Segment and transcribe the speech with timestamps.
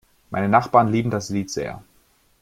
[0.31, 1.83] Meine Nachbarn lieben das Lied sehr.